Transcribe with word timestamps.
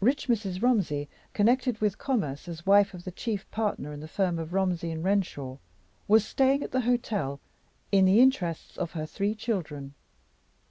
Rich 0.00 0.28
Mrs. 0.28 0.62
Romsey, 0.62 1.10
connected 1.34 1.78
with 1.82 1.98
commerce 1.98 2.48
as 2.48 2.64
wife 2.64 2.94
of 2.94 3.04
the 3.04 3.10
chief 3.10 3.46
partner 3.50 3.92
in 3.92 4.00
the 4.00 4.08
firm 4.08 4.38
of 4.38 4.54
Romsey 4.54 4.96
& 4.96 4.96
Renshaw, 4.96 5.58
was 6.08 6.24
staying 6.24 6.62
at 6.62 6.70
the 6.72 6.80
hotel 6.88 7.38
in 7.92 8.06
the 8.06 8.18
interests 8.20 8.78
of 8.78 8.92
her 8.92 9.04
three 9.04 9.34
children. 9.34 9.92